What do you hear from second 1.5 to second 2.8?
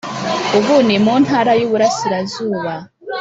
y’Uburasirazuba